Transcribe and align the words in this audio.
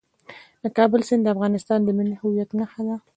د 0.63 0.65
کابل 0.77 1.01
سیند 1.07 1.21
د 1.25 1.27
افغانستان 1.35 1.79
د 1.83 1.89
ملي 1.97 2.15
هویت 2.21 2.49
نښه 2.59 2.81
ده. 2.87 2.95